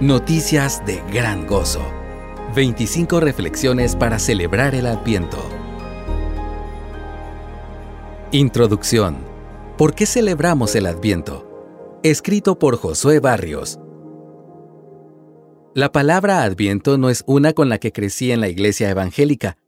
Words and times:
Noticias 0.00 0.82
de 0.86 1.02
gran 1.12 1.46
gozo. 1.46 1.82
25 2.56 3.20
reflexiones 3.20 3.94
para 3.94 4.18
celebrar 4.18 4.74
el 4.74 4.86
Adviento. 4.86 5.36
Introducción. 8.32 9.18
¿Por 9.76 9.94
qué 9.94 10.06
celebramos 10.06 10.74
el 10.74 10.86
Adviento? 10.86 11.98
Escrito 12.02 12.58
por 12.58 12.78
Josué 12.78 13.20
Barrios. 13.20 13.78
La 15.74 15.92
palabra 15.92 16.44
Adviento 16.44 16.96
no 16.96 17.10
es 17.10 17.22
una 17.26 17.52
con 17.52 17.68
la 17.68 17.76
que 17.76 17.92
crecí 17.92 18.32
en 18.32 18.40
la 18.40 18.48
iglesia 18.48 18.88
evangélica. 18.88 19.58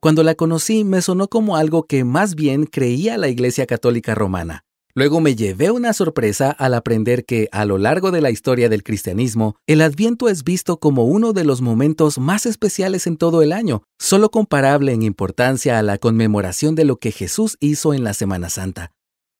Cuando 0.00 0.24
la 0.24 0.34
conocí 0.34 0.82
me 0.82 1.00
sonó 1.00 1.28
como 1.28 1.56
algo 1.56 1.84
que 1.84 2.02
más 2.02 2.34
bien 2.34 2.66
creía 2.66 3.16
la 3.18 3.28
Iglesia 3.28 3.66
Católica 3.66 4.16
Romana. 4.16 4.65
Luego 4.96 5.20
me 5.20 5.36
llevé 5.36 5.70
una 5.70 5.92
sorpresa 5.92 6.50
al 6.50 6.72
aprender 6.72 7.26
que, 7.26 7.50
a 7.52 7.66
lo 7.66 7.76
largo 7.76 8.12
de 8.12 8.22
la 8.22 8.30
historia 8.30 8.70
del 8.70 8.82
cristianismo, 8.82 9.56
el 9.66 9.82
Adviento 9.82 10.30
es 10.30 10.42
visto 10.42 10.80
como 10.80 11.04
uno 11.04 11.34
de 11.34 11.44
los 11.44 11.60
momentos 11.60 12.18
más 12.18 12.46
especiales 12.46 13.06
en 13.06 13.18
todo 13.18 13.42
el 13.42 13.52
año, 13.52 13.82
solo 13.98 14.30
comparable 14.30 14.94
en 14.94 15.02
importancia 15.02 15.78
a 15.78 15.82
la 15.82 15.98
conmemoración 15.98 16.74
de 16.76 16.86
lo 16.86 16.96
que 16.96 17.12
Jesús 17.12 17.58
hizo 17.60 17.92
en 17.92 18.04
la 18.04 18.14
Semana 18.14 18.48
Santa. 18.48 18.92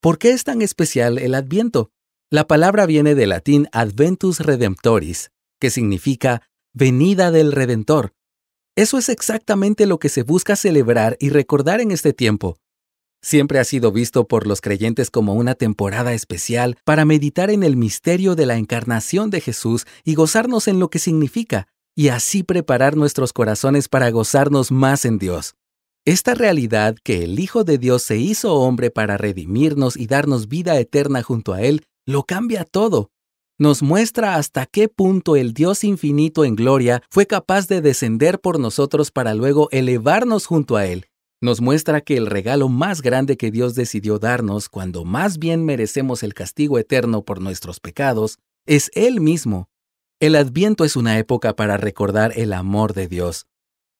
¿Por 0.00 0.18
qué 0.18 0.30
es 0.30 0.44
tan 0.44 0.62
especial 0.62 1.18
el 1.18 1.34
Adviento? 1.34 1.90
La 2.30 2.46
palabra 2.46 2.86
viene 2.86 3.16
del 3.16 3.30
latín 3.30 3.66
Adventus 3.72 4.38
Redemptoris, 4.38 5.32
que 5.60 5.70
significa 5.70 6.42
venida 6.72 7.32
del 7.32 7.50
Redentor. 7.50 8.12
Eso 8.76 8.98
es 8.98 9.08
exactamente 9.08 9.86
lo 9.86 9.98
que 9.98 10.10
se 10.10 10.22
busca 10.22 10.54
celebrar 10.54 11.16
y 11.18 11.30
recordar 11.30 11.80
en 11.80 11.90
este 11.90 12.12
tiempo, 12.12 12.56
Siempre 13.22 13.58
ha 13.58 13.64
sido 13.64 13.92
visto 13.92 14.26
por 14.26 14.46
los 14.46 14.62
creyentes 14.62 15.10
como 15.10 15.34
una 15.34 15.54
temporada 15.54 16.14
especial 16.14 16.78
para 16.84 17.04
meditar 17.04 17.50
en 17.50 17.62
el 17.62 17.76
misterio 17.76 18.34
de 18.34 18.46
la 18.46 18.56
encarnación 18.56 19.28
de 19.28 19.42
Jesús 19.42 19.86
y 20.04 20.14
gozarnos 20.14 20.68
en 20.68 20.78
lo 20.78 20.88
que 20.88 20.98
significa, 20.98 21.68
y 21.94 22.08
así 22.08 22.42
preparar 22.42 22.96
nuestros 22.96 23.34
corazones 23.34 23.88
para 23.88 24.10
gozarnos 24.10 24.72
más 24.72 25.04
en 25.04 25.18
Dios. 25.18 25.54
Esta 26.06 26.34
realidad 26.34 26.96
que 27.04 27.24
el 27.24 27.38
Hijo 27.38 27.62
de 27.62 27.76
Dios 27.76 28.02
se 28.02 28.16
hizo 28.16 28.54
hombre 28.54 28.90
para 28.90 29.18
redimirnos 29.18 29.98
y 29.98 30.06
darnos 30.06 30.48
vida 30.48 30.78
eterna 30.78 31.22
junto 31.22 31.52
a 31.52 31.60
Él, 31.60 31.84
lo 32.06 32.22
cambia 32.22 32.64
todo. 32.64 33.10
Nos 33.58 33.82
muestra 33.82 34.36
hasta 34.36 34.64
qué 34.64 34.88
punto 34.88 35.36
el 35.36 35.52
Dios 35.52 35.84
infinito 35.84 36.46
en 36.46 36.56
gloria 36.56 37.02
fue 37.10 37.26
capaz 37.26 37.68
de 37.68 37.82
descender 37.82 38.40
por 38.40 38.58
nosotros 38.58 39.10
para 39.10 39.34
luego 39.34 39.68
elevarnos 39.72 40.46
junto 40.46 40.78
a 40.78 40.86
Él 40.86 41.09
nos 41.40 41.60
muestra 41.60 42.02
que 42.02 42.16
el 42.16 42.26
regalo 42.26 42.68
más 42.68 43.00
grande 43.00 43.36
que 43.36 43.50
Dios 43.50 43.74
decidió 43.74 44.18
darnos 44.18 44.68
cuando 44.68 45.04
más 45.04 45.38
bien 45.38 45.64
merecemos 45.64 46.22
el 46.22 46.34
castigo 46.34 46.78
eterno 46.78 47.24
por 47.24 47.40
nuestros 47.40 47.80
pecados, 47.80 48.38
es 48.66 48.90
Él 48.94 49.20
mismo. 49.20 49.68
El 50.20 50.36
adviento 50.36 50.84
es 50.84 50.96
una 50.96 51.18
época 51.18 51.56
para 51.56 51.78
recordar 51.78 52.32
el 52.36 52.52
amor 52.52 52.92
de 52.92 53.08
Dios, 53.08 53.46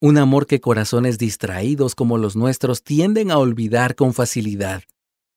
un 0.00 0.16
amor 0.16 0.46
que 0.46 0.60
corazones 0.60 1.18
distraídos 1.18 1.94
como 1.94 2.16
los 2.16 2.36
nuestros 2.36 2.82
tienden 2.82 3.30
a 3.30 3.38
olvidar 3.38 3.94
con 3.94 4.14
facilidad. 4.14 4.82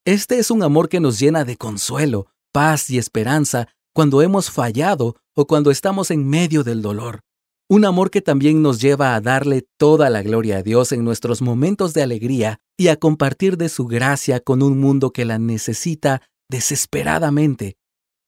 Este 0.06 0.38
es 0.38 0.50
un 0.50 0.62
amor 0.62 0.88
que 0.88 1.00
nos 1.00 1.18
llena 1.18 1.44
de 1.44 1.58
consuelo, 1.58 2.28
paz 2.50 2.88
y 2.88 2.96
esperanza 2.96 3.68
cuando 3.92 4.22
hemos 4.22 4.50
fallado 4.50 5.16
o 5.34 5.46
cuando 5.46 5.70
estamos 5.70 6.10
en 6.10 6.26
medio 6.26 6.64
del 6.64 6.80
dolor. 6.80 7.20
Un 7.72 7.84
amor 7.84 8.10
que 8.10 8.20
también 8.20 8.62
nos 8.62 8.80
lleva 8.80 9.14
a 9.14 9.20
darle 9.20 9.64
toda 9.76 10.10
la 10.10 10.24
gloria 10.24 10.56
a 10.56 10.62
Dios 10.64 10.90
en 10.90 11.04
nuestros 11.04 11.40
momentos 11.40 11.94
de 11.94 12.02
alegría 12.02 12.58
y 12.76 12.88
a 12.88 12.96
compartir 12.96 13.56
de 13.56 13.68
su 13.68 13.86
gracia 13.86 14.40
con 14.40 14.60
un 14.64 14.80
mundo 14.80 15.12
que 15.12 15.24
la 15.24 15.38
necesita 15.38 16.20
desesperadamente. 16.48 17.76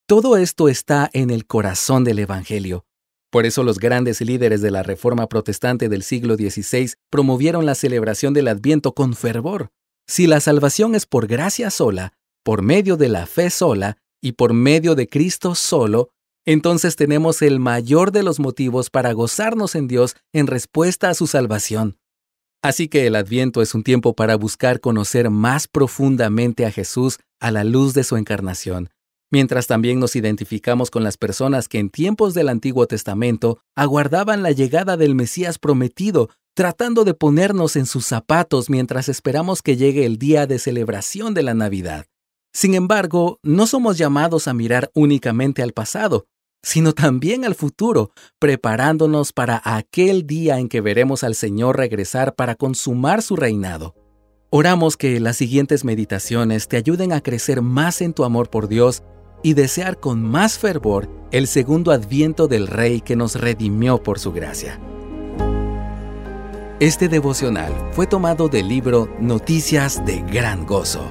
Todo 0.07 0.37
esto 0.37 0.69
está 0.69 1.11
en 1.13 1.31
el 1.31 1.45
corazón 1.45 2.05
del 2.05 2.20
Evangelio. 2.20 2.87
Por 3.33 3.45
eso 3.45 3.65
los 3.65 3.81
grandes 3.81 4.20
líderes 4.20 4.63
de 4.63 4.70
la 4.70 4.85
Reforma 4.85 5.29
Protestante 5.29 5.89
del 5.89 6.05
siglo 6.05 6.37
XVI 6.37 6.93
promovieron 7.11 7.67
la 7.67 7.75
celebración 7.75 8.35
del 8.35 8.47
Adviento 8.47 8.95
con 8.95 9.13
fervor. 9.17 9.70
Si 10.07 10.29
la 10.29 10.39
salvación 10.39 10.95
es 10.95 11.05
por 11.05 11.27
gracia 11.27 11.73
sola, 11.73 12.13
por 12.45 12.63
medio 12.63 12.97
de 12.97 13.08
la 13.08 13.27
fe 13.27 13.51
sola 13.51 13.97
y 14.20 14.33
por 14.33 14.52
medio 14.52 14.95
de 14.95 15.08
Cristo 15.08 15.57
solo, 15.57 16.11
entonces 16.45 16.97
tenemos 16.97 17.42
el 17.42 17.61
mayor 17.61 18.13
de 18.13 18.23
los 18.23 18.41
motivos 18.41 18.91
para 18.91 19.13
gozarnos 19.13 19.75
en 19.75 19.89
Dios 19.89 20.17
en 20.33 20.47
respuesta 20.47 21.08
a 21.08 21.14
su 21.14 21.27
salvación. 21.27 21.98
Así 22.63 22.89
que 22.89 23.07
el 23.07 23.17
Adviento 23.17 23.61
es 23.61 23.75
un 23.75 23.83
tiempo 23.83 24.14
para 24.14 24.36
buscar 24.36 24.81
conocer 24.81 25.31
más 25.31 25.67
profundamente 25.67 26.64
a 26.64 26.70
Jesús 26.70 27.19
a 27.41 27.51
la 27.51 27.64
luz 27.64 27.92
de 27.92 28.05
su 28.05 28.17
encarnación, 28.17 28.91
mientras 29.33 29.67
también 29.67 29.98
nos 29.98 30.14
identificamos 30.14 30.91
con 30.91 31.02
las 31.02 31.17
personas 31.17 31.67
que 31.67 31.81
en 31.81 31.91
tiempos 31.91 32.35
del 32.35 32.48
Antiguo 32.48 32.86
Testamento 32.86 33.58
aguardaban 33.75 34.45
la 34.45 34.52
llegada 34.52 34.97
del 34.97 35.17
Mesías 35.17 35.58
prometido, 35.58 36.31
tratando 36.55 37.05
de 37.05 37.14
ponernos 37.14 37.75
en 37.75 37.86
sus 37.86 38.07
zapatos 38.07 38.70
mientras 38.70 39.08
esperamos 39.08 39.63
que 39.63 39.77
llegue 39.77 40.07
el 40.07 40.19
día 40.19 40.47
de 40.47 40.61
celebración 40.61 41.35
de 41.35 41.42
la 41.42 41.55
Navidad. 41.55 42.07
Sin 42.52 42.75
embargo, 42.75 43.41
no 43.42 43.67
somos 43.67 43.97
llamados 43.97 44.47
a 44.47 44.52
mirar 44.52 44.91
únicamente 44.95 45.63
al 45.63 45.73
pasado, 45.73 46.27
sino 46.62 46.92
también 46.92 47.45
al 47.45 47.55
futuro, 47.55 48.12
preparándonos 48.39 49.33
para 49.33 49.61
aquel 49.64 50.27
día 50.27 50.58
en 50.58 50.68
que 50.68 50.80
veremos 50.80 51.24
al 51.24 51.34
Señor 51.34 51.77
regresar 51.77 52.34
para 52.34 52.55
consumar 52.55 53.23
su 53.23 53.36
reinado. 53.36 53.95
Oramos 54.50 54.96
que 54.96 55.18
las 55.18 55.36
siguientes 55.36 55.84
meditaciones 55.84 56.68
te 56.68 56.77
ayuden 56.77 57.12
a 57.12 57.20
crecer 57.20 57.62
más 57.62 58.01
en 58.01 58.12
tu 58.12 58.24
amor 58.24 58.51
por 58.51 58.68
Dios 58.68 59.02
y 59.42 59.55
desear 59.55 59.98
con 59.98 60.22
más 60.22 60.58
fervor 60.58 61.08
el 61.33 61.48
segundo 61.48 61.90
adviento 61.90 62.46
del 62.46 62.68
Rey 62.68 63.01
que 63.01 63.17
nos 63.17 63.34
redimió 63.34 64.02
por 64.02 64.18
su 64.18 64.30
gracia. 64.30 64.78
Este 66.78 67.08
devocional 67.08 67.72
fue 67.92 68.06
tomado 68.06 68.48
del 68.48 68.68
libro 68.68 69.08
Noticias 69.20 70.05
de 70.05 70.20
Gran 70.22 70.67
Gozo. 70.67 71.08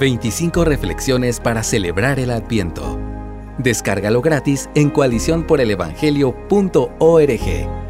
25 0.00 0.64
reflexiones 0.64 1.38
para 1.38 1.62
celebrar 1.62 2.18
el 2.18 2.30
adviento 2.30 3.11
Descárgalo 3.58 4.20
gratis 4.20 4.68
en 4.74 4.90
coaliciónporelevangelio.org. 4.90 7.81